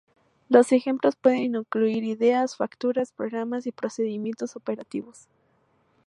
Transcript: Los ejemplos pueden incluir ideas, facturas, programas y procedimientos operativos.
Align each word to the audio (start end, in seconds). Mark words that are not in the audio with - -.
Los 0.49 0.71
ejemplos 0.71 1.15
pueden 1.15 1.53
incluir 1.55 2.03
ideas, 2.03 2.57
facturas, 2.57 3.11
programas 3.11 3.67
y 3.67 3.71
procedimientos 3.71 4.55
operativos. 4.55 5.27